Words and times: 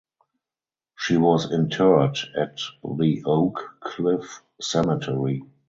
She 0.97 1.15
was 1.15 1.51
interred 1.51 2.17
at 2.35 2.57
the 2.83 3.21
Oak 3.23 3.61
Cliff 3.81 4.41
Cemetery. 4.59 5.43